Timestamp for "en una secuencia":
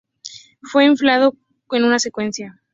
1.71-2.59